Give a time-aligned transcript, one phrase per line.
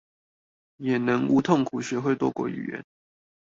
[0.77, 2.83] 也能無痛苦學會多國外語